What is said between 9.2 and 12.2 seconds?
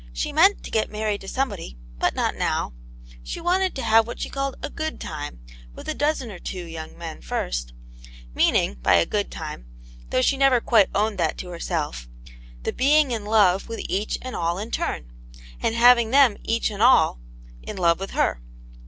time, though she never quite owned that to herself,